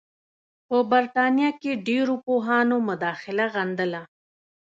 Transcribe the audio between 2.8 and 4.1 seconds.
مداخله غندله.